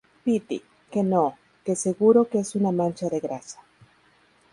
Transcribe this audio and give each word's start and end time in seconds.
piti, 0.23 0.59
que 0.91 1.03
no, 1.03 1.25
que 1.63 1.75
seguro 1.75 2.27
que 2.27 2.39
es 2.39 2.55
una 2.55 2.71
mancha 2.71 3.07
de 3.07 3.19
grasa. 3.19 3.59